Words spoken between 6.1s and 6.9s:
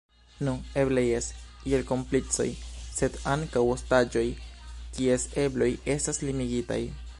limigitaj.